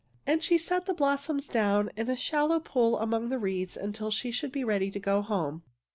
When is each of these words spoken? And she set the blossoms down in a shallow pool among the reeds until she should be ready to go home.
And 0.25 0.41
she 0.41 0.57
set 0.57 0.87
the 0.87 0.95
blossoms 0.95 1.47
down 1.47 1.91
in 1.95 2.09
a 2.09 2.15
shallow 2.17 2.59
pool 2.59 2.97
among 2.97 3.29
the 3.29 3.37
reeds 3.37 3.77
until 3.77 4.09
she 4.09 4.31
should 4.31 4.51
be 4.51 4.63
ready 4.63 4.89
to 4.89 4.99
go 4.99 5.21
home. 5.21 5.61